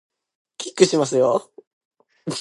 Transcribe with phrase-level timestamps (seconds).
[0.57, 1.51] キックしますよ